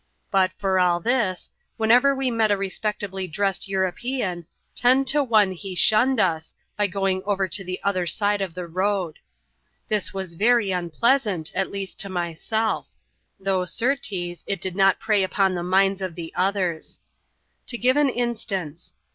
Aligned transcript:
But, 0.31 0.51
for 0.53 0.79
all 0.79 0.99
this, 0.99 1.51
whenever 1.77 2.15
we 2.15 2.31
aet 2.31 2.49
a 2.49 2.57
respectably 2.57 3.27
dressed 3.27 3.67
European, 3.67 4.47
ten 4.75 5.05
to 5.05 5.23
one 5.23 5.51
he 5.51 5.75
shunned 5.75 6.19
us, 6.19 6.55
>y 6.79 6.87
going 6.87 7.21
over 7.27 7.47
to 7.49 7.63
the 7.63 7.79
other 7.83 8.07
side 8.07 8.41
of 8.41 8.55
the 8.55 8.65
road. 8.65 9.19
This 9.89 10.11
was 10.11 10.33
very 10.33 10.69
npleasant, 10.69 11.51
at 11.53 11.69
least 11.69 11.99
to 11.99 12.09
myself; 12.09 12.87
though, 13.39 13.63
certes, 13.63 14.43
it 14.47 14.59
did 14.59 14.75
not 14.75 14.99
f^ej 14.99 15.29
pon 15.29 15.53
the 15.53 15.61
minds 15.61 16.01
of 16.01 16.15
the 16.15 16.33
others. 16.35 16.99
To 17.67 17.77
give 17.77 17.95
an 17.95 18.09
instance. 18.09 18.95